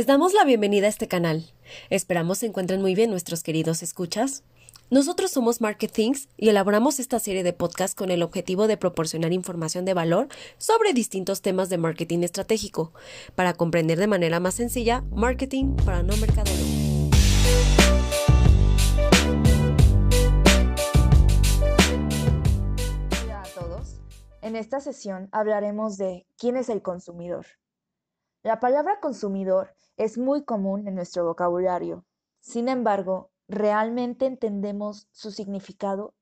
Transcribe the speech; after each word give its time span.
Les 0.00 0.06
damos 0.06 0.32
la 0.32 0.46
bienvenida 0.46 0.86
a 0.86 0.88
este 0.88 1.08
canal. 1.08 1.52
Esperamos 1.90 2.38
se 2.38 2.46
encuentren 2.46 2.80
muy 2.80 2.94
bien 2.94 3.10
nuestros 3.10 3.42
queridos 3.42 3.82
escuchas. 3.82 4.44
Nosotros 4.88 5.30
somos 5.30 5.60
Marketings 5.60 6.30
y 6.38 6.48
elaboramos 6.48 6.98
esta 6.98 7.18
serie 7.18 7.42
de 7.42 7.52
podcasts 7.52 7.94
con 7.94 8.10
el 8.10 8.22
objetivo 8.22 8.66
de 8.66 8.78
proporcionar 8.78 9.34
información 9.34 9.84
de 9.84 9.92
valor 9.92 10.28
sobre 10.56 10.94
distintos 10.94 11.42
temas 11.42 11.68
de 11.68 11.76
marketing 11.76 12.20
estratégico, 12.20 12.94
para 13.34 13.52
comprender 13.52 13.98
de 13.98 14.06
manera 14.06 14.40
más 14.40 14.54
sencilla 14.54 15.04
marketing 15.10 15.76
para 15.84 16.02
no 16.02 16.16
mercadólogos. 16.16 16.80
En 24.40 24.56
esta 24.56 24.80
sesión 24.80 25.28
hablaremos 25.30 25.98
de 25.98 26.24
quién 26.38 26.56
es 26.56 26.70
el 26.70 26.80
consumidor. 26.80 27.44
La 28.42 28.58
palabra 28.58 29.00
consumidor 29.00 29.74
es 29.98 30.16
muy 30.16 30.44
común 30.44 30.88
en 30.88 30.94
nuestro 30.94 31.26
vocabulario. 31.26 32.06
Sin 32.40 32.70
embargo, 32.70 33.30
¿realmente 33.48 34.24
entendemos 34.24 35.08
su 35.12 35.30
significado? 35.30 36.14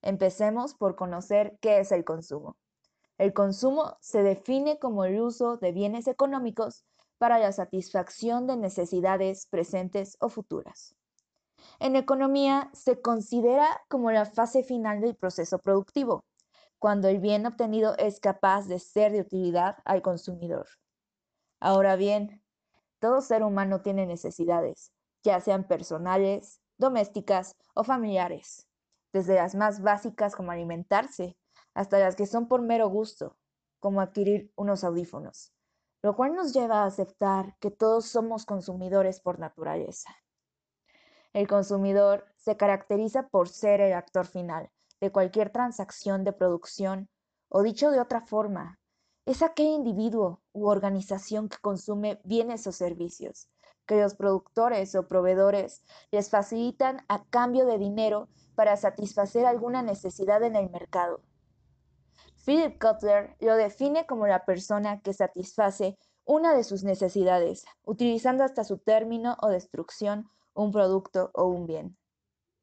Empecemos 0.00 0.74
por 0.74 0.94
conocer 0.94 1.58
qué 1.60 1.80
es 1.80 1.90
el 1.90 2.04
consumo. 2.04 2.56
El 3.16 3.32
consumo 3.32 3.96
se 4.00 4.22
define 4.22 4.78
como 4.78 5.04
el 5.04 5.20
uso 5.20 5.56
de 5.56 5.72
bienes 5.72 6.06
económicos 6.06 6.84
para 7.18 7.40
la 7.40 7.50
satisfacción 7.50 8.46
de 8.46 8.56
necesidades 8.56 9.48
presentes 9.48 10.16
o 10.20 10.28
futuras. 10.28 10.94
En 11.80 11.96
economía 11.96 12.70
se 12.72 13.00
considera 13.00 13.66
como 13.88 14.12
la 14.12 14.26
fase 14.26 14.62
final 14.62 15.00
del 15.00 15.16
proceso 15.16 15.58
productivo, 15.58 16.24
cuando 16.78 17.08
el 17.08 17.18
bien 17.18 17.46
obtenido 17.46 17.96
es 17.98 18.20
capaz 18.20 18.68
de 18.68 18.78
ser 18.78 19.10
de 19.10 19.22
utilidad 19.22 19.78
al 19.84 20.02
consumidor. 20.02 20.68
Ahora 21.60 21.96
bien, 21.96 22.42
todo 23.00 23.20
ser 23.20 23.42
humano 23.42 23.80
tiene 23.80 24.06
necesidades, 24.06 24.92
ya 25.22 25.40
sean 25.40 25.66
personales, 25.66 26.60
domésticas 26.78 27.56
o 27.74 27.84
familiares, 27.84 28.68
desde 29.12 29.34
las 29.36 29.54
más 29.54 29.82
básicas 29.82 30.34
como 30.34 30.52
alimentarse 30.52 31.36
hasta 31.74 31.98
las 31.98 32.16
que 32.16 32.26
son 32.26 32.48
por 32.48 32.62
mero 32.62 32.88
gusto, 32.88 33.36
como 33.80 34.00
adquirir 34.00 34.52
unos 34.56 34.84
audífonos, 34.84 35.52
lo 36.02 36.16
cual 36.16 36.34
nos 36.34 36.52
lleva 36.52 36.82
a 36.82 36.86
aceptar 36.86 37.56
que 37.58 37.70
todos 37.70 38.06
somos 38.06 38.44
consumidores 38.46 39.20
por 39.20 39.38
naturaleza. 39.38 40.14
El 41.32 41.46
consumidor 41.46 42.26
se 42.36 42.56
caracteriza 42.56 43.28
por 43.28 43.48
ser 43.48 43.80
el 43.80 43.92
actor 43.92 44.26
final 44.26 44.70
de 45.00 45.12
cualquier 45.12 45.50
transacción 45.50 46.24
de 46.24 46.32
producción 46.32 47.08
o 47.48 47.62
dicho 47.62 47.90
de 47.90 48.00
otra 48.00 48.20
forma, 48.20 48.78
es 49.28 49.42
aquel 49.42 49.66
individuo 49.66 50.40
u 50.52 50.68
organización 50.68 51.50
que 51.50 51.58
consume 51.58 52.18
bienes 52.24 52.66
o 52.66 52.72
servicios 52.72 53.50
que 53.86 54.00
los 54.00 54.14
productores 54.14 54.94
o 54.94 55.06
proveedores 55.06 55.82
les 56.10 56.30
facilitan 56.30 57.04
a 57.08 57.24
cambio 57.24 57.66
de 57.66 57.78
dinero 57.78 58.28
para 58.54 58.76
satisfacer 58.76 59.44
alguna 59.44 59.82
necesidad 59.82 60.42
en 60.42 60.56
el 60.56 60.70
mercado. 60.70 61.20
Philip 62.44 62.78
Kotler 62.78 63.36
lo 63.40 63.56
define 63.56 64.06
como 64.06 64.26
la 64.26 64.46
persona 64.46 65.00
que 65.02 65.12
satisface 65.12 65.98
una 66.24 66.54
de 66.54 66.64
sus 66.64 66.82
necesidades, 66.82 67.66
utilizando 67.84 68.44
hasta 68.44 68.64
su 68.64 68.78
término 68.78 69.36
o 69.42 69.48
destrucción 69.48 70.30
un 70.54 70.72
producto 70.72 71.30
o 71.34 71.44
un 71.44 71.66
bien. 71.66 71.98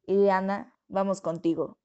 Ileana, 0.07 0.73
vamos 0.87 1.21
contigo. 1.21 1.77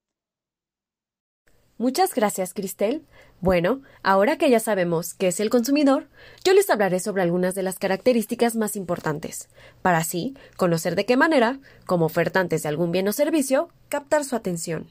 Muchas 1.81 2.15
gracias, 2.15 2.53
Cristel. 2.53 3.07
Bueno, 3.41 3.81
ahora 4.03 4.37
que 4.37 4.51
ya 4.51 4.61
sabemos 4.61 5.15
qué 5.15 5.29
es 5.29 5.41
el 5.41 5.49
consumidor, 5.49 6.11
yo 6.45 6.53
les 6.53 6.69
hablaré 6.69 7.01
sobre 7.01 7.23
algunas 7.23 7.55
de 7.55 7.63
las 7.63 7.79
características 7.79 8.55
más 8.55 8.77
importantes, 8.77 9.49
para 9.81 9.97
así 9.97 10.37
conocer 10.59 10.95
de 10.95 11.07
qué 11.07 11.17
manera, 11.17 11.59
como 11.87 12.05
ofertantes 12.05 12.63
de 12.63 12.69
algún 12.69 12.93
bien 12.93 13.09
o 13.09 13.13
servicio, 13.13 13.71
captar 13.89 14.27
su 14.27 14.37
atención. 14.37 14.89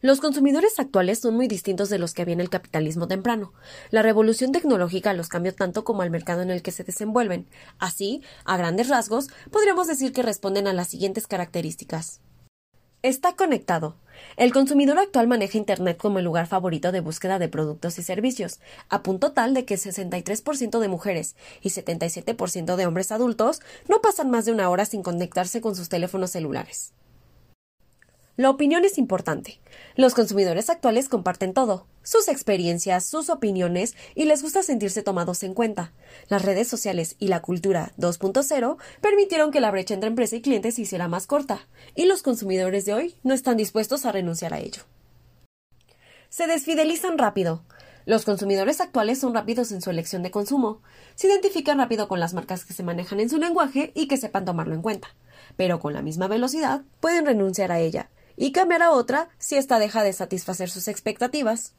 Los 0.00 0.22
consumidores 0.22 0.80
actuales 0.80 1.18
son 1.18 1.34
muy 1.34 1.48
distintos 1.48 1.90
de 1.90 1.98
los 1.98 2.14
que 2.14 2.22
había 2.22 2.32
en 2.32 2.40
el 2.40 2.48
capitalismo 2.48 3.06
temprano. 3.06 3.52
La 3.90 4.00
revolución 4.00 4.52
tecnológica 4.52 5.12
los 5.12 5.28
cambió 5.28 5.54
tanto 5.54 5.84
como 5.84 6.00
al 6.00 6.08
mercado 6.08 6.40
en 6.40 6.48
el 6.48 6.62
que 6.62 6.72
se 6.72 6.82
desenvuelven. 6.82 7.46
Así, 7.78 8.22
a 8.46 8.56
grandes 8.56 8.88
rasgos, 8.88 9.28
podríamos 9.50 9.86
decir 9.86 10.14
que 10.14 10.22
responden 10.22 10.66
a 10.66 10.72
las 10.72 10.88
siguientes 10.88 11.26
características. 11.26 12.22
Está 13.02 13.34
conectado. 13.34 13.96
El 14.36 14.52
consumidor 14.52 14.98
actual 14.98 15.26
maneja 15.26 15.56
Internet 15.56 15.96
como 15.96 16.18
el 16.18 16.26
lugar 16.26 16.46
favorito 16.46 16.92
de 16.92 17.00
búsqueda 17.00 17.38
de 17.38 17.48
productos 17.48 17.98
y 17.98 18.02
servicios, 18.02 18.60
a 18.90 19.02
punto 19.02 19.32
tal 19.32 19.54
de 19.54 19.64
que 19.64 19.76
63% 19.76 20.78
de 20.78 20.88
mujeres 20.88 21.34
y 21.62 21.70
77% 21.70 22.76
de 22.76 22.86
hombres 22.86 23.10
adultos 23.10 23.60
no 23.88 24.02
pasan 24.02 24.30
más 24.30 24.44
de 24.44 24.52
una 24.52 24.68
hora 24.68 24.84
sin 24.84 25.02
conectarse 25.02 25.62
con 25.62 25.74
sus 25.74 25.88
teléfonos 25.88 26.32
celulares. 26.32 26.92
La 28.40 28.48
opinión 28.48 28.86
es 28.86 28.96
importante. 28.96 29.60
Los 29.96 30.14
consumidores 30.14 30.70
actuales 30.70 31.10
comparten 31.10 31.52
todo, 31.52 31.86
sus 32.02 32.26
experiencias, 32.26 33.04
sus 33.04 33.28
opiniones 33.28 33.94
y 34.14 34.24
les 34.24 34.42
gusta 34.42 34.62
sentirse 34.62 35.02
tomados 35.02 35.42
en 35.42 35.52
cuenta. 35.52 35.92
Las 36.30 36.40
redes 36.40 36.66
sociales 36.66 37.16
y 37.18 37.28
la 37.28 37.42
cultura 37.42 37.92
2.0 37.98 38.78
permitieron 39.02 39.50
que 39.50 39.60
la 39.60 39.70
brecha 39.70 39.92
entre 39.92 40.08
empresa 40.08 40.36
y 40.36 40.40
cliente 40.40 40.72
se 40.72 40.80
hiciera 40.80 41.06
más 41.06 41.26
corta, 41.26 41.68
y 41.94 42.06
los 42.06 42.22
consumidores 42.22 42.86
de 42.86 42.94
hoy 42.94 43.14
no 43.24 43.34
están 43.34 43.58
dispuestos 43.58 44.06
a 44.06 44.12
renunciar 44.12 44.54
a 44.54 44.60
ello. 44.60 44.84
Se 46.30 46.46
desfidelizan 46.46 47.18
rápido. 47.18 47.62
Los 48.06 48.24
consumidores 48.24 48.80
actuales 48.80 49.18
son 49.18 49.34
rápidos 49.34 49.70
en 49.70 49.82
su 49.82 49.90
elección 49.90 50.22
de 50.22 50.30
consumo. 50.30 50.80
Se 51.14 51.26
identifican 51.26 51.76
rápido 51.76 52.08
con 52.08 52.20
las 52.20 52.32
marcas 52.32 52.64
que 52.64 52.72
se 52.72 52.84
manejan 52.84 53.20
en 53.20 53.28
su 53.28 53.36
lenguaje 53.36 53.92
y 53.94 54.08
que 54.08 54.16
sepan 54.16 54.46
tomarlo 54.46 54.74
en 54.74 54.80
cuenta. 54.80 55.14
Pero 55.58 55.78
con 55.78 55.92
la 55.92 56.00
misma 56.00 56.26
velocidad 56.26 56.80
pueden 57.00 57.26
renunciar 57.26 57.70
a 57.70 57.80
ella 57.80 58.08
y 58.40 58.52
cambiar 58.52 58.82
a 58.82 58.92
otra 58.92 59.28
si 59.38 59.56
ésta 59.56 59.78
deja 59.78 60.02
de 60.02 60.14
satisfacer 60.14 60.70
sus 60.70 60.88
expectativas. 60.88 61.74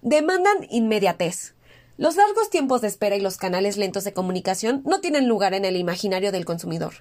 Demandan 0.00 0.64
inmediatez. 0.70 1.56
Los 1.96 2.14
largos 2.14 2.50
tiempos 2.50 2.80
de 2.80 2.86
espera 2.86 3.16
y 3.16 3.20
los 3.20 3.36
canales 3.36 3.76
lentos 3.76 4.04
de 4.04 4.12
comunicación 4.12 4.82
no 4.86 5.00
tienen 5.00 5.26
lugar 5.26 5.52
en 5.52 5.64
el 5.64 5.76
imaginario 5.76 6.30
del 6.30 6.44
consumidor. 6.44 6.94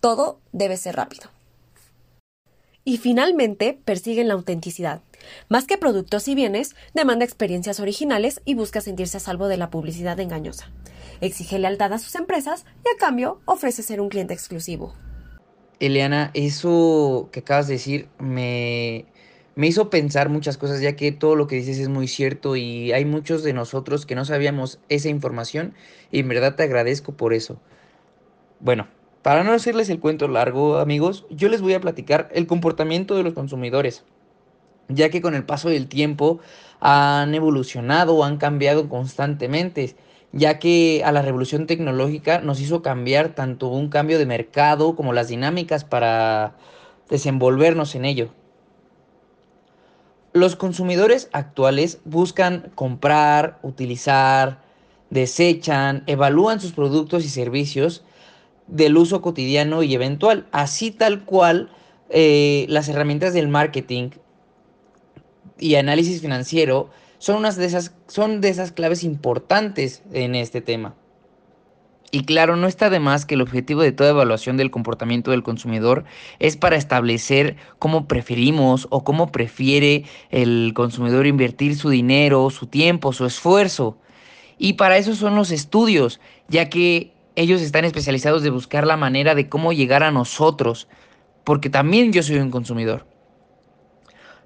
Todo 0.00 0.40
debe 0.50 0.76
ser 0.76 0.96
rápido. 0.96 1.30
Y 2.84 2.96
finalmente 2.96 3.80
persiguen 3.84 4.26
la 4.26 4.34
autenticidad. 4.34 5.00
Más 5.48 5.66
que 5.66 5.78
productos 5.78 6.26
y 6.26 6.34
bienes, 6.34 6.74
demanda 6.94 7.24
experiencias 7.24 7.78
originales 7.78 8.40
y 8.44 8.54
busca 8.54 8.80
sentirse 8.80 9.18
a 9.18 9.20
salvo 9.20 9.46
de 9.46 9.56
la 9.56 9.70
publicidad 9.70 10.18
engañosa. 10.18 10.72
Exige 11.20 11.60
lealtad 11.60 11.92
a 11.92 12.00
sus 12.00 12.16
empresas 12.16 12.64
y 12.84 12.88
a 12.88 12.98
cambio 12.98 13.40
ofrece 13.44 13.84
ser 13.84 14.00
un 14.00 14.08
cliente 14.08 14.34
exclusivo. 14.34 14.96
Eliana, 15.80 16.30
eso 16.34 17.28
que 17.32 17.40
acabas 17.40 17.66
de 17.66 17.74
decir 17.74 18.08
me, 18.18 19.06
me 19.56 19.66
hizo 19.66 19.90
pensar 19.90 20.28
muchas 20.28 20.58
cosas, 20.58 20.80
ya 20.80 20.94
que 20.94 21.10
todo 21.10 21.36
lo 21.36 21.46
que 21.46 21.56
dices 21.56 21.78
es 21.78 21.88
muy 21.88 22.06
cierto 22.06 22.54
y 22.56 22.92
hay 22.92 23.04
muchos 23.04 23.42
de 23.42 23.52
nosotros 23.52 24.06
que 24.06 24.14
no 24.14 24.24
sabíamos 24.24 24.78
esa 24.88 25.08
información 25.08 25.74
y 26.12 26.20
en 26.20 26.28
verdad 26.28 26.54
te 26.54 26.62
agradezco 26.62 27.12
por 27.12 27.32
eso. 27.32 27.58
Bueno, 28.60 28.88
para 29.22 29.42
no 29.42 29.52
hacerles 29.52 29.88
el 29.90 30.00
cuento 30.00 30.28
largo, 30.28 30.78
amigos, 30.78 31.26
yo 31.30 31.48
les 31.48 31.62
voy 31.62 31.74
a 31.74 31.80
platicar 31.80 32.28
el 32.32 32.46
comportamiento 32.46 33.16
de 33.16 33.22
los 33.22 33.34
consumidores, 33.34 34.04
ya 34.88 35.08
que 35.08 35.20
con 35.20 35.34
el 35.34 35.44
paso 35.44 35.70
del 35.70 35.88
tiempo 35.88 36.40
han 36.80 37.34
evolucionado 37.34 38.22
han 38.24 38.36
cambiado 38.36 38.88
constantemente 38.88 39.96
ya 40.32 40.58
que 40.58 41.02
a 41.04 41.12
la 41.12 41.22
revolución 41.22 41.66
tecnológica 41.66 42.40
nos 42.40 42.60
hizo 42.60 42.82
cambiar 42.82 43.34
tanto 43.34 43.68
un 43.68 43.88
cambio 43.88 44.18
de 44.18 44.26
mercado 44.26 44.94
como 44.94 45.12
las 45.12 45.28
dinámicas 45.28 45.84
para 45.84 46.54
desenvolvernos 47.08 47.94
en 47.94 48.04
ello. 48.04 48.30
Los 50.32 50.54
consumidores 50.54 51.28
actuales 51.32 51.98
buscan 52.04 52.70
comprar, 52.76 53.58
utilizar, 53.62 54.62
desechan, 55.10 56.04
evalúan 56.06 56.60
sus 56.60 56.72
productos 56.72 57.24
y 57.24 57.28
servicios 57.28 58.04
del 58.68 58.96
uso 58.96 59.20
cotidiano 59.20 59.82
y 59.82 59.94
eventual, 59.94 60.46
así 60.52 60.92
tal 60.92 61.24
cual 61.24 61.70
eh, 62.08 62.66
las 62.68 62.88
herramientas 62.88 63.34
del 63.34 63.48
marketing 63.48 64.10
y 65.58 65.74
análisis 65.74 66.20
financiero 66.20 66.90
son, 67.20 67.36
unas 67.36 67.56
de 67.56 67.66
esas, 67.66 67.94
son 68.08 68.40
de 68.40 68.48
esas 68.48 68.72
claves 68.72 69.04
importantes 69.04 70.02
en 70.12 70.34
este 70.34 70.62
tema. 70.62 70.94
Y 72.12 72.24
claro, 72.24 72.56
no 72.56 72.66
está 72.66 72.90
de 72.90 72.98
más 72.98 73.24
que 73.24 73.34
el 73.36 73.42
objetivo 73.42 73.82
de 73.82 73.92
toda 73.92 74.10
evaluación 74.10 74.56
del 74.56 74.72
comportamiento 74.72 75.30
del 75.30 75.44
consumidor 75.44 76.04
es 76.40 76.56
para 76.56 76.76
establecer 76.76 77.56
cómo 77.78 78.08
preferimos 78.08 78.88
o 78.90 79.04
cómo 79.04 79.30
prefiere 79.30 80.04
el 80.30 80.72
consumidor 80.74 81.26
invertir 81.26 81.76
su 81.76 81.90
dinero, 81.90 82.50
su 82.50 82.66
tiempo, 82.66 83.12
su 83.12 83.26
esfuerzo. 83.26 83.96
Y 84.58 84.72
para 84.72 84.96
eso 84.96 85.14
son 85.14 85.36
los 85.36 85.52
estudios, 85.52 86.20
ya 86.48 86.68
que 86.68 87.12
ellos 87.36 87.60
están 87.60 87.84
especializados 87.84 88.42
de 88.42 88.50
buscar 88.50 88.86
la 88.86 88.96
manera 88.96 89.34
de 89.34 89.48
cómo 89.48 89.72
llegar 89.72 90.02
a 90.02 90.10
nosotros, 90.10 90.88
porque 91.44 91.70
también 91.70 92.12
yo 92.12 92.22
soy 92.22 92.38
un 92.38 92.50
consumidor. 92.50 93.06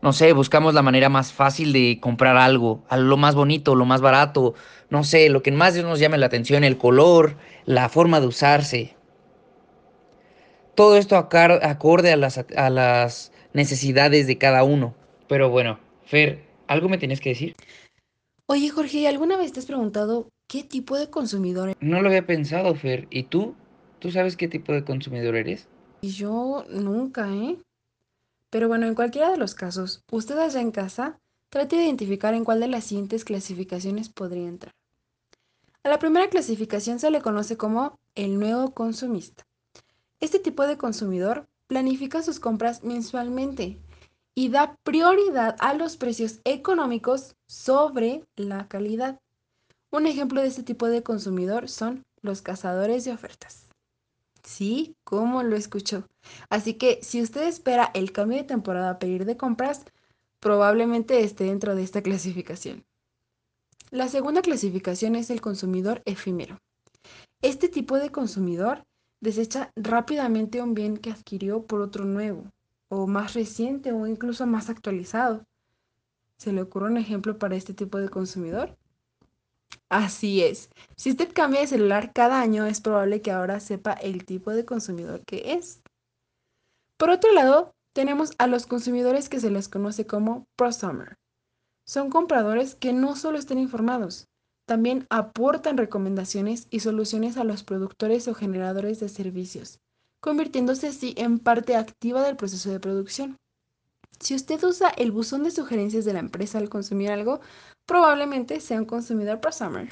No 0.04 0.12
sé, 0.12 0.34
buscamos 0.34 0.74
la 0.74 0.82
manera 0.82 1.08
más 1.08 1.32
fácil 1.32 1.72
de 1.72 1.98
comprar 1.98 2.36
algo, 2.36 2.84
lo 2.94 3.16
más 3.16 3.34
bonito, 3.34 3.74
lo 3.74 3.86
más 3.86 4.02
barato, 4.02 4.52
no 4.90 5.02
sé, 5.02 5.30
lo 5.30 5.42
que 5.42 5.50
más 5.50 5.74
nos 5.76 5.98
llame 5.98 6.18
la 6.18 6.26
atención, 6.26 6.62
el 6.62 6.76
color, 6.76 7.36
la 7.64 7.88
forma 7.88 8.20
de 8.20 8.26
usarse. 8.26 8.96
Todo 10.74 10.98
esto 10.98 11.16
acorde 11.16 12.12
a 12.12 12.16
las, 12.18 12.44
a 12.54 12.68
las 12.68 13.32
necesidades 13.54 14.26
de 14.26 14.36
cada 14.36 14.62
uno. 14.62 14.94
Pero 15.26 15.48
bueno, 15.48 15.80
Fer, 16.04 16.44
¿algo 16.66 16.90
me 16.90 16.98
tienes 16.98 17.22
que 17.22 17.30
decir? 17.30 17.54
Oye, 18.44 18.68
Jorge, 18.68 19.08
¿alguna 19.08 19.38
vez 19.38 19.54
te 19.54 19.60
has 19.60 19.66
preguntado 19.66 20.28
qué 20.48 20.64
tipo 20.64 20.98
de 20.98 21.08
consumidor 21.08 21.70
eres? 21.70 21.78
No 21.80 22.02
lo 22.02 22.08
había 22.08 22.26
pensado, 22.26 22.74
Fer. 22.74 23.06
¿Y 23.08 23.22
tú? 23.22 23.54
¿Tú 24.00 24.10
sabes 24.10 24.36
qué 24.36 24.48
tipo 24.48 24.74
de 24.74 24.84
consumidor 24.84 25.34
eres? 25.34 25.66
Yo 26.02 26.66
nunca, 26.68 27.26
¿eh? 27.30 27.56
Pero 28.54 28.68
bueno, 28.68 28.86
en 28.86 28.94
cualquiera 28.94 29.32
de 29.32 29.36
los 29.36 29.56
casos, 29.56 30.04
usted 30.12 30.38
allá 30.38 30.60
en 30.60 30.70
casa 30.70 31.18
trate 31.50 31.74
de 31.74 31.86
identificar 31.86 32.34
en 32.34 32.44
cuál 32.44 32.60
de 32.60 32.68
las 32.68 32.84
siguientes 32.84 33.24
clasificaciones 33.24 34.10
podría 34.10 34.46
entrar. 34.46 34.72
A 35.82 35.88
la 35.88 35.98
primera 35.98 36.30
clasificación 36.30 37.00
se 37.00 37.10
le 37.10 37.20
conoce 37.20 37.56
como 37.56 37.98
el 38.14 38.38
nuevo 38.38 38.72
consumista. 38.72 39.44
Este 40.20 40.38
tipo 40.38 40.68
de 40.68 40.76
consumidor 40.78 41.48
planifica 41.66 42.22
sus 42.22 42.38
compras 42.38 42.84
mensualmente 42.84 43.80
y 44.36 44.50
da 44.50 44.76
prioridad 44.84 45.56
a 45.58 45.74
los 45.74 45.96
precios 45.96 46.38
económicos 46.44 47.34
sobre 47.48 48.24
la 48.36 48.68
calidad. 48.68 49.18
Un 49.90 50.06
ejemplo 50.06 50.40
de 50.40 50.46
este 50.46 50.62
tipo 50.62 50.86
de 50.86 51.02
consumidor 51.02 51.68
son 51.68 52.04
los 52.22 52.40
cazadores 52.40 53.04
de 53.04 53.14
ofertas. 53.14 53.63
Sí, 54.44 54.94
como 55.04 55.42
lo 55.42 55.56
escuchó. 55.56 56.06
Así 56.50 56.74
que 56.74 57.00
si 57.02 57.22
usted 57.22 57.48
espera 57.48 57.90
el 57.94 58.12
cambio 58.12 58.38
de 58.38 58.44
temporada 58.44 58.98
para 58.98 59.10
ir 59.10 59.24
de 59.24 59.36
compras, 59.36 59.84
probablemente 60.38 61.24
esté 61.24 61.44
dentro 61.44 61.74
de 61.74 61.82
esta 61.82 62.02
clasificación. 62.02 62.84
La 63.90 64.08
segunda 64.08 64.42
clasificación 64.42 65.16
es 65.16 65.30
el 65.30 65.40
consumidor 65.40 66.02
efímero. 66.04 66.60
Este 67.40 67.68
tipo 67.68 67.96
de 67.96 68.10
consumidor 68.10 68.84
desecha 69.20 69.72
rápidamente 69.76 70.60
un 70.60 70.74
bien 70.74 70.98
que 70.98 71.10
adquirió 71.10 71.62
por 71.62 71.80
otro 71.80 72.04
nuevo, 72.04 72.44
o 72.88 73.06
más 73.06 73.32
reciente, 73.32 73.92
o 73.92 74.06
incluso 74.06 74.46
más 74.46 74.68
actualizado. 74.68 75.46
¿Se 76.36 76.52
le 76.52 76.60
ocurre 76.60 76.90
un 76.90 76.98
ejemplo 76.98 77.38
para 77.38 77.56
este 77.56 77.72
tipo 77.72 77.98
de 77.98 78.10
consumidor? 78.10 78.76
Así 79.88 80.42
es. 80.42 80.70
Si 80.96 81.10
usted 81.10 81.32
cambia 81.32 81.60
de 81.60 81.66
celular 81.66 82.12
cada 82.12 82.40
año, 82.40 82.66
es 82.66 82.80
probable 82.80 83.22
que 83.22 83.30
ahora 83.30 83.60
sepa 83.60 83.92
el 83.92 84.24
tipo 84.24 84.50
de 84.50 84.64
consumidor 84.64 85.24
que 85.24 85.52
es. 85.52 85.80
Por 86.98 87.10
otro 87.10 87.32
lado, 87.32 87.74
tenemos 87.94 88.32
a 88.38 88.46
los 88.46 88.66
consumidores 88.66 89.28
que 89.28 89.40
se 89.40 89.50
les 89.50 89.68
conoce 89.68 90.06
como 90.06 90.46
prosumer. 90.56 91.16
Son 91.86 92.10
compradores 92.10 92.74
que 92.74 92.92
no 92.92 93.14
solo 93.14 93.38
están 93.38 93.58
informados, 93.58 94.26
también 94.66 95.06
aportan 95.10 95.76
recomendaciones 95.76 96.66
y 96.70 96.80
soluciones 96.80 97.36
a 97.36 97.44
los 97.44 97.62
productores 97.62 98.26
o 98.28 98.34
generadores 98.34 98.98
de 99.00 99.08
servicios, 99.08 99.78
convirtiéndose 100.20 100.88
así 100.88 101.14
en 101.18 101.38
parte 101.38 101.76
activa 101.76 102.22
del 102.22 102.36
proceso 102.36 102.70
de 102.70 102.80
producción. 102.80 103.36
Si 104.20 104.34
usted 104.34 104.62
usa 104.64 104.90
el 104.90 105.12
buzón 105.12 105.44
de 105.44 105.50
sugerencias 105.50 106.04
de 106.04 106.12
la 106.12 106.20
empresa 106.20 106.58
al 106.58 106.68
consumir 106.68 107.10
algo, 107.10 107.40
probablemente 107.86 108.60
sea 108.60 108.78
un 108.78 108.86
consumidor 108.86 109.40
prosumer. 109.40 109.88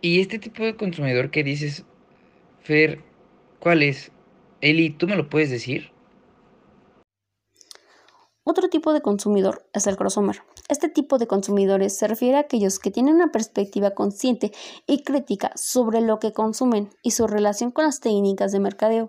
¿Y 0.00 0.20
este 0.20 0.38
tipo 0.38 0.62
de 0.62 0.76
consumidor 0.76 1.30
que 1.30 1.42
dices, 1.44 1.84
Fer, 2.60 3.02
cuál 3.60 3.82
es? 3.82 4.10
Eli, 4.60 4.90
¿tú 4.90 5.06
me 5.06 5.16
lo 5.16 5.28
puedes 5.28 5.50
decir? 5.50 5.92
Otro 8.44 8.68
tipo 8.68 8.92
de 8.92 9.00
consumidor 9.00 9.66
es 9.72 9.86
el 9.86 9.96
crossover. 9.96 10.42
Este 10.68 10.88
tipo 10.88 11.18
de 11.18 11.28
consumidores 11.28 11.96
se 11.96 12.08
refiere 12.08 12.36
a 12.36 12.40
aquellos 12.40 12.80
que 12.80 12.90
tienen 12.90 13.14
una 13.14 13.30
perspectiva 13.30 13.92
consciente 13.92 14.52
y 14.86 15.04
crítica 15.04 15.52
sobre 15.54 16.00
lo 16.00 16.18
que 16.18 16.32
consumen 16.32 16.90
y 17.02 17.12
su 17.12 17.28
relación 17.28 17.70
con 17.70 17.84
las 17.84 18.00
técnicas 18.00 18.50
de 18.50 18.58
mercadeo. 18.58 19.08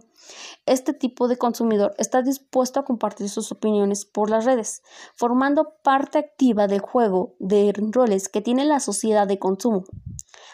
Este 0.68 0.94
tipo 0.94 1.28
de 1.28 1.38
consumidor 1.38 1.96
está 1.98 2.22
dispuesto 2.22 2.80
a 2.80 2.86
compartir 2.86 3.30
sus 3.30 3.52
opiniones 3.52 4.06
por 4.06 4.30
las 4.30 4.46
redes, 4.46 4.84
formando 5.16 5.74
parte 5.84 6.20
activa 6.20 6.68
del 6.68 6.82
juego 6.82 7.36
de 7.40 7.74
roles 7.76 8.30
que 8.30 8.42
tiene 8.42 8.66
la 8.66 8.80
sociedad 8.80 9.28
de 9.28 9.40
consumo. 9.40 9.86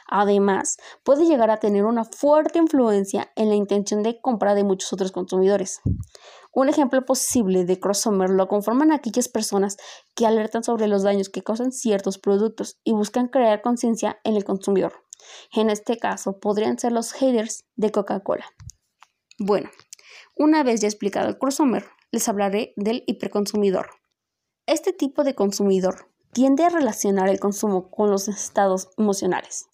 Además, 0.08 0.78
puede 1.04 1.26
llegar 1.26 1.50
a 1.50 1.60
tener 1.60 1.86
una 1.86 2.06
fuerte 2.06 2.60
influencia 2.60 3.32
en 3.36 3.50
la 3.50 3.56
intención 3.56 4.04
de 4.04 4.22
compra 4.22 4.54
de 4.54 4.64
muchos 4.64 4.94
otros 4.94 5.12
consumidores. 5.12 5.82
Un 6.54 6.70
ejemplo 6.70 7.04
posible 7.04 7.66
de 7.66 7.80
crossover 7.80 8.30
lo 8.30 8.48
conforman 8.48 8.92
aquellas 8.92 9.28
personas 9.28 9.78
que 10.16 10.28
alertan 10.28 10.64
sobre 10.64 10.88
los 10.88 11.02
daños 11.02 11.30
que 11.30 11.42
causan 11.42 11.72
ciertos 11.72 12.20
productos 12.20 12.78
y 12.84 12.92
buscan 12.92 13.28
crear 13.28 13.64
conciencia 13.64 14.20
en 14.24 14.36
el 14.36 14.44
consumidor. 14.44 14.94
En 15.52 15.72
este 15.72 15.98
caso, 15.98 16.40
podrían 16.40 16.78
ser 16.78 16.92
los 16.92 17.12
haters 17.14 17.66
de 17.76 17.92
Coca-Cola. 17.92 18.46
Bueno, 19.40 19.72
una 20.36 20.62
vez 20.64 20.82
ya 20.82 20.88
explicado 20.88 21.28
el 21.28 21.40
crossover, 21.40 21.86
les 22.12 22.30
hablaré 22.30 22.74
del 22.76 23.04
hiperconsumidor. 23.08 23.90
Este 24.68 24.94
tipo 24.94 25.24
de 25.24 25.34
consumidor 25.34 26.12
tiende 26.34 26.66
a 26.66 26.70
relacionar 26.70 27.30
el 27.30 27.40
consumo 27.40 27.90
con 27.90 28.12
los 28.12 28.28
estados 28.28 28.90
emocionales 28.98 29.68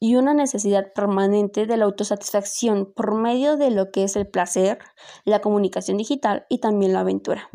y 0.00 0.16
una 0.16 0.32
necesidad 0.32 0.92
permanente 0.94 1.66
de 1.66 1.76
la 1.76 1.84
autosatisfacción 1.84 2.90
por 2.96 3.14
medio 3.14 3.58
de 3.58 3.70
lo 3.70 3.90
que 3.92 4.04
es 4.04 4.16
el 4.16 4.26
placer, 4.26 4.78
la 5.24 5.40
comunicación 5.40 5.98
digital 5.98 6.46
y 6.48 6.58
también 6.58 6.94
la 6.94 7.00
aventura. 7.00 7.50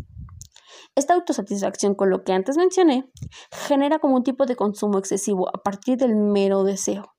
Esta 0.93 1.15
autosatisfacción 1.15 1.95
con 1.95 2.09
lo 2.09 2.23
que 2.23 2.31
antes 2.31 2.55
mencioné 2.55 3.11
genera 3.51 3.99
como 3.99 4.15
un 4.15 4.23
tipo 4.23 4.45
de 4.45 4.55
consumo 4.55 4.99
excesivo 4.99 5.49
a 5.49 5.61
partir 5.61 5.97
del 5.97 6.15
mero 6.15 6.63
deseo. 6.63 7.15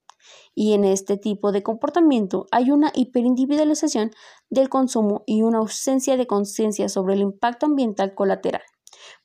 Y 0.55 0.73
en 0.73 0.85
este 0.85 1.19
tipo 1.19 1.53
de 1.53 1.63
comportamiento 1.63 2.47
hay 2.51 2.71
una 2.71 2.91
hiperindividualización 2.95 4.13
del 4.49 4.71
consumo 4.71 5.25
y 5.27 5.43
una 5.43 5.59
ausencia 5.59 6.17
de 6.17 6.27
conciencia 6.27 6.89
sobre 6.89 7.15
el 7.15 7.21
impacto 7.21 7.67
ambiental 7.67 8.15
colateral. 8.15 8.63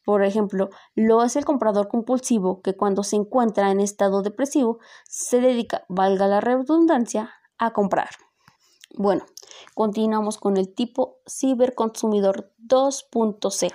Por 0.03 0.24
ejemplo, 0.24 0.70
lo 0.96 1.24
es 1.24 1.36
el 1.36 1.46
comprador 1.46 1.88
compulsivo 1.88 2.62
que 2.62 2.75
cuando 2.75 3.03
se 3.03 3.15
encuentra 3.15 3.72
en 3.72 3.79
estado 3.79 4.22
depresivo 4.22 4.79
se 5.08 5.41
dedica, 5.41 5.86
valga 5.89 6.27
la 6.27 6.41
redundancia, 6.41 7.31
a 7.58 7.72
comprar. 7.74 8.10
Bueno, 8.98 9.25
continuamos 9.74 10.38
con 10.38 10.57
el 10.57 10.74
tipo 10.74 11.19
ciberconsumidor 11.27 12.51
2.0. 12.67 13.71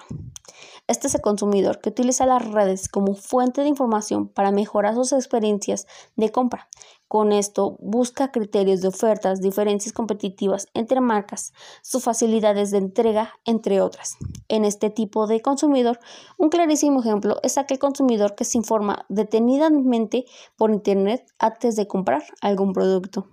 Este 0.88 1.08
es 1.08 1.14
el 1.14 1.20
consumidor 1.20 1.80
que 1.80 1.88
utiliza 1.88 2.26
las 2.26 2.44
redes 2.50 2.88
como 2.88 3.14
fuente 3.14 3.62
de 3.62 3.68
información 3.68 4.28
para 4.28 4.52
mejorar 4.52 4.94
sus 4.94 5.12
experiencias 5.12 5.86
de 6.16 6.30
compra. 6.30 6.68
Con 7.08 7.32
esto 7.32 7.76
busca 7.80 8.30
criterios 8.30 8.82
de 8.82 8.88
ofertas, 8.88 9.40
diferencias 9.40 9.92
competitivas 9.92 10.68
entre 10.74 11.00
marcas, 11.00 11.52
sus 11.82 12.04
facilidades 12.04 12.70
de 12.70 12.78
entrega, 12.78 13.32
entre 13.44 13.80
otras. 13.80 14.16
En 14.48 14.64
este 14.64 14.90
tipo 14.90 15.26
de 15.26 15.40
consumidor, 15.40 15.98
un 16.36 16.50
clarísimo 16.50 17.00
ejemplo 17.00 17.38
es 17.42 17.58
aquel 17.58 17.78
consumidor 17.78 18.34
que 18.34 18.44
se 18.44 18.58
informa 18.58 19.06
detenidamente 19.08 20.26
por 20.56 20.70
Internet 20.70 21.26
antes 21.38 21.76
de 21.76 21.86
comprar 21.86 22.24
algún 22.40 22.72
producto. 22.72 23.28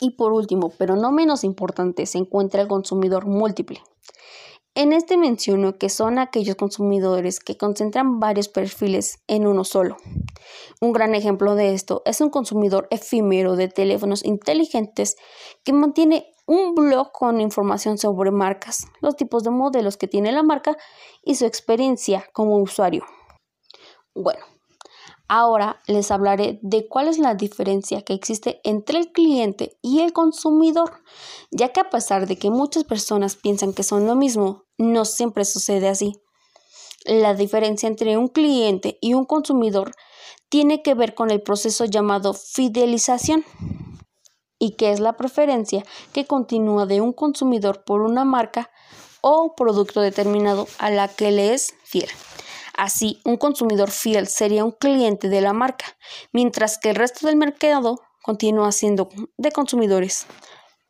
Y 0.00 0.12
por 0.12 0.32
último, 0.32 0.72
pero 0.78 0.96
no 0.96 1.12
menos 1.12 1.44
importante, 1.44 2.06
se 2.06 2.18
encuentra 2.18 2.62
el 2.62 2.68
consumidor 2.68 3.26
múltiple. 3.26 3.82
En 4.76 4.92
este 4.92 5.16
menciono 5.16 5.78
que 5.78 5.88
son 5.88 6.18
aquellos 6.18 6.54
consumidores 6.54 7.40
que 7.40 7.56
concentran 7.56 8.20
varios 8.20 8.48
perfiles 8.48 9.18
en 9.26 9.46
uno 9.46 9.64
solo. 9.64 9.96
Un 10.80 10.92
gran 10.92 11.14
ejemplo 11.14 11.56
de 11.56 11.74
esto 11.74 12.02
es 12.04 12.20
un 12.20 12.30
consumidor 12.30 12.86
efímero 12.90 13.56
de 13.56 13.68
teléfonos 13.68 14.24
inteligentes 14.24 15.16
que 15.64 15.72
mantiene 15.72 16.32
un 16.46 16.74
blog 16.74 17.10
con 17.12 17.40
información 17.40 17.98
sobre 17.98 18.30
marcas, 18.30 18.86
los 19.00 19.16
tipos 19.16 19.42
de 19.42 19.50
modelos 19.50 19.96
que 19.96 20.08
tiene 20.08 20.30
la 20.30 20.44
marca 20.44 20.76
y 21.22 21.34
su 21.34 21.46
experiencia 21.46 22.24
como 22.32 22.58
usuario. 22.58 23.04
Bueno, 24.14 24.44
Ahora 25.32 25.80
les 25.86 26.10
hablaré 26.10 26.58
de 26.60 26.88
cuál 26.88 27.06
es 27.06 27.20
la 27.20 27.36
diferencia 27.36 28.02
que 28.02 28.14
existe 28.14 28.60
entre 28.64 28.98
el 28.98 29.12
cliente 29.12 29.78
y 29.80 30.00
el 30.00 30.12
consumidor, 30.12 31.04
ya 31.52 31.68
que 31.68 31.78
a 31.78 31.88
pesar 31.88 32.26
de 32.26 32.36
que 32.36 32.50
muchas 32.50 32.82
personas 32.82 33.36
piensan 33.36 33.72
que 33.72 33.84
son 33.84 34.08
lo 34.08 34.16
mismo, 34.16 34.64
no 34.76 35.04
siempre 35.04 35.44
sucede 35.44 35.86
así. 35.86 36.20
La 37.04 37.34
diferencia 37.34 37.86
entre 37.86 38.16
un 38.16 38.26
cliente 38.26 38.98
y 39.00 39.14
un 39.14 39.24
consumidor 39.24 39.92
tiene 40.48 40.82
que 40.82 40.94
ver 40.94 41.14
con 41.14 41.30
el 41.30 41.40
proceso 41.40 41.84
llamado 41.84 42.34
fidelización 42.34 43.44
y 44.58 44.72
que 44.72 44.90
es 44.90 44.98
la 44.98 45.16
preferencia 45.16 45.84
que 46.12 46.26
continúa 46.26 46.86
de 46.86 47.02
un 47.02 47.12
consumidor 47.12 47.84
por 47.84 48.00
una 48.00 48.24
marca 48.24 48.68
o 49.20 49.54
producto 49.54 50.00
determinado 50.00 50.66
a 50.78 50.90
la 50.90 51.06
que 51.06 51.30
le 51.30 51.54
es 51.54 51.72
fiel. 51.84 52.08
Así, 52.80 53.20
un 53.26 53.36
consumidor 53.36 53.90
fiel 53.90 54.26
sería 54.26 54.64
un 54.64 54.70
cliente 54.70 55.28
de 55.28 55.42
la 55.42 55.52
marca, 55.52 55.84
mientras 56.32 56.78
que 56.78 56.88
el 56.88 56.96
resto 56.96 57.26
del 57.26 57.36
mercado 57.36 58.00
continúa 58.22 58.72
siendo 58.72 59.10
de 59.36 59.52
consumidores. 59.52 60.26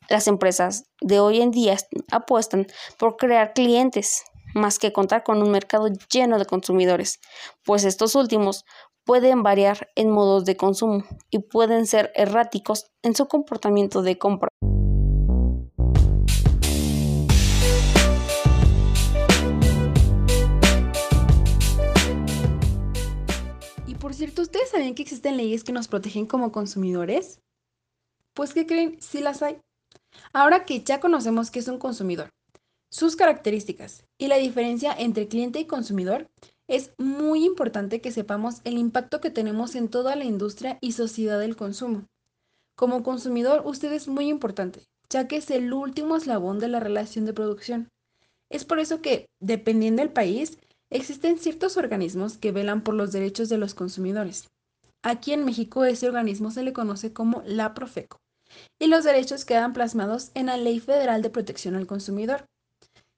Las 0.08 0.28
empresas 0.28 0.84
de 1.00 1.18
hoy 1.18 1.40
en 1.40 1.50
día 1.50 1.76
apuestan 2.12 2.68
por 2.96 3.16
crear 3.16 3.54
clientes 3.54 4.22
más 4.54 4.78
que 4.78 4.92
contar 4.92 5.24
con 5.24 5.42
un 5.42 5.50
mercado 5.50 5.88
lleno 6.12 6.38
de 6.38 6.46
consumidores, 6.46 7.18
pues 7.64 7.82
estos 7.82 8.14
últimos 8.14 8.64
pueden 9.04 9.42
variar 9.42 9.88
en 9.96 10.12
modos 10.12 10.44
de 10.44 10.56
consumo 10.56 11.02
y 11.28 11.40
pueden 11.40 11.88
ser 11.88 12.12
erráticos 12.14 12.86
en 13.02 13.16
su 13.16 13.26
comportamiento 13.26 14.02
de 14.02 14.16
compra. 14.16 14.48
Que 24.94 25.02
existen 25.02 25.36
leyes 25.36 25.64
que 25.64 25.72
nos 25.72 25.88
protegen 25.88 26.26
como 26.26 26.52
consumidores? 26.52 27.40
Pues 28.34 28.54
¿qué 28.54 28.66
creen? 28.66 28.96
Sí 29.00 29.20
las 29.20 29.42
hay. 29.42 29.60
Ahora 30.32 30.64
que 30.64 30.82
ya 30.82 31.00
conocemos 31.00 31.50
qué 31.50 31.58
es 31.58 31.68
un 31.68 31.78
consumidor, 31.78 32.30
sus 32.90 33.14
características 33.14 34.04
y 34.18 34.28
la 34.28 34.36
diferencia 34.36 34.92
entre 34.92 35.28
cliente 35.28 35.60
y 35.60 35.66
consumidor, 35.66 36.28
es 36.66 36.92
muy 36.98 37.44
importante 37.44 38.00
que 38.00 38.12
sepamos 38.12 38.60
el 38.64 38.78
impacto 38.78 39.20
que 39.20 39.30
tenemos 39.30 39.74
en 39.74 39.88
toda 39.88 40.16
la 40.16 40.24
industria 40.24 40.78
y 40.80 40.92
sociedad 40.92 41.38
del 41.38 41.56
consumo. 41.56 42.06
Como 42.76 43.02
consumidor, 43.02 43.62
usted 43.64 43.92
es 43.92 44.08
muy 44.08 44.28
importante, 44.28 44.86
ya 45.08 45.28
que 45.28 45.36
es 45.36 45.50
el 45.50 45.72
último 45.72 46.16
eslabón 46.16 46.58
de 46.60 46.68
la 46.68 46.80
relación 46.80 47.26
de 47.26 47.32
producción. 47.32 47.88
Es 48.48 48.64
por 48.64 48.78
eso 48.78 49.02
que, 49.02 49.26
dependiendo 49.40 50.00
del 50.00 50.12
país, 50.12 50.58
existen 50.90 51.38
ciertos 51.38 51.76
organismos 51.76 52.38
que 52.38 52.52
velan 52.52 52.82
por 52.82 52.94
los 52.94 53.12
derechos 53.12 53.48
de 53.48 53.58
los 53.58 53.74
consumidores. 53.74 54.48
Aquí 55.02 55.32
en 55.32 55.44
México 55.44 55.84
ese 55.84 56.06
organismo 56.06 56.50
se 56.50 56.62
le 56.62 56.72
conoce 56.72 57.12
como 57.12 57.42
la 57.46 57.74
Profeco, 57.74 58.18
y 58.78 58.88
los 58.88 59.04
derechos 59.04 59.44
quedan 59.44 59.72
plasmados 59.72 60.30
en 60.34 60.46
la 60.46 60.56
Ley 60.56 60.80
Federal 60.80 61.22
de 61.22 61.30
Protección 61.30 61.74
al 61.74 61.86
Consumidor, 61.86 62.46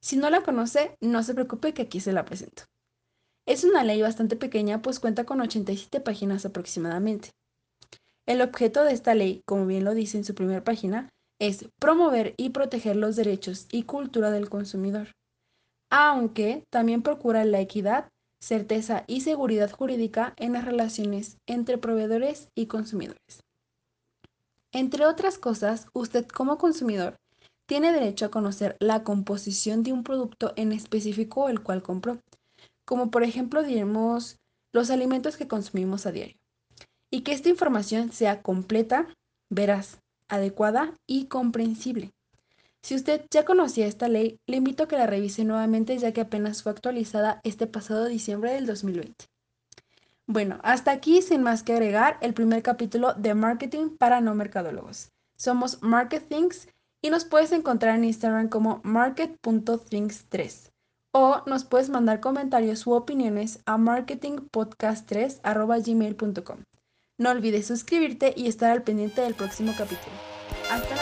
si 0.03 0.17
no 0.17 0.31
la 0.31 0.43
conoce, 0.43 0.97
no 1.01 1.23
se 1.23 1.33
preocupe 1.33 1.75
que 1.75 1.83
aquí 1.83 2.01
se 2.01 2.13
la 2.13 2.25
presento. 2.25 2.65
Es 3.47 3.63
una 3.63 3.85
ley 3.85 4.03
bastante 4.03 4.35
pequeña, 4.35 4.83
pues 4.83 4.99
cuenta 4.99 5.25
con 5.25 5.41
87 5.41 6.01
páginas 6.01 6.45
aproximadamente. 6.45 7.31
El 8.27 8.43
objeto 8.43 8.83
de 8.83 8.93
esta 8.93 9.15
ley, 9.15 9.43
como 9.47 9.67
bien 9.67 9.85
lo 9.85 9.95
dice 9.95 10.19
en 10.19 10.25
su 10.25 10.35
primera 10.35 10.65
página, 10.65 11.09
es 11.41 11.69
promover 11.81 12.35
y 12.37 12.51
proteger 12.51 12.97
los 12.97 13.15
derechos 13.15 13.67
y 13.71 13.85
cultura 13.85 14.33
del 14.33 14.49
consumidor, 14.49 15.09
aunque 15.91 16.65
también 16.71 17.03
procura 17.03 17.45
la 17.45 17.61
equidad, 17.61 18.09
certeza 18.43 19.05
y 19.07 19.21
seguridad 19.21 19.71
jurídica 19.71 20.35
en 20.37 20.53
las 20.55 20.65
relaciones 20.65 21.39
entre 21.47 21.79
proveedores 21.79 22.49
y 22.57 22.67
consumidores. 22.67 23.45
Entre 24.73 25.07
otras 25.07 25.39
cosas, 25.39 25.87
usted 25.93 26.27
como 26.27 26.59
consumidor 26.59 27.17
tiene 27.67 27.93
derecho 27.93 28.27
a 28.27 28.31
conocer 28.31 28.77
la 28.81 29.05
composición 29.05 29.85
de 29.85 29.93
un 29.93 30.03
producto 30.03 30.53
en 30.57 30.73
específico 30.73 31.49
el 31.49 31.63
cual 31.63 31.83
compró, 31.83 32.19
como 32.85 33.11
por 33.11 33.23
ejemplo 33.23 33.63
diremos 33.63 34.39
los 34.73 34.91
alimentos 34.91 35.37
que 35.37 35.47
consumimos 35.47 36.05
a 36.07 36.13
diario, 36.13 36.37
y 37.11 37.21
que 37.21 37.33
esta 37.33 37.49
información 37.49 38.11
sea 38.11 38.43
completa, 38.43 39.07
veraz, 39.51 40.01
adecuada 40.29 40.95
y 41.07 41.27
comprensible. 41.27 42.11
Si 42.83 42.97
usted 42.97 43.25
ya 43.31 43.45
conocía 43.45 43.87
esta 43.87 44.09
ley, 44.09 44.41
le 44.47 44.57
invito 44.57 44.85
a 44.85 44.89
que 44.89 44.97
la 44.97 45.07
revise 45.07 45.45
nuevamente 45.45 45.97
ya 45.99 46.13
que 46.13 46.23
apenas 46.23 46.63
fue 46.63 46.73
actualizada 46.73 47.41
este 47.45 47.67
pasado 47.67 48.07
diciembre 48.07 48.53
del 48.53 48.67
2020. 48.67 49.27
Bueno, 50.27 50.59
hasta 50.63 50.91
aquí 50.91 51.23
sin 51.23 51.43
más 51.43 51.63
que 51.63 51.73
agregar 51.73 52.19
el 52.21 52.35
primer 52.35 52.63
capítulo 52.63 53.15
de 53.15 53.35
Marketing 53.35 53.97
para 53.97 54.21
no 54.21 54.35
mercadólogos. 54.35 55.09
Somos 55.37 55.83
Marketings 55.83 56.69
y 57.03 57.11
nos 57.11 57.25
puedes 57.25 57.53
encontrar 57.53 57.97
en 57.97 58.05
Instagram 58.05 58.49
como 58.49 58.81
market.things3 58.85 60.71
o 61.13 61.43
nos 61.47 61.65
puedes 61.65 61.89
mandar 61.91 62.21
comentarios 62.21 62.87
u 62.87 62.93
opiniones 62.93 63.59
a 63.67 63.77
marketingpodcast3.gmail.com. 63.77 66.63
No 67.19 67.31
olvides 67.31 67.67
suscribirte 67.67 68.33
y 68.37 68.47
estar 68.49 68.71
al 68.71 68.83
pendiente 68.83 69.21
del 69.21 69.35
próximo 69.35 69.75
capítulo. 69.77 70.15
Hasta 70.71 70.97
la 70.97 71.02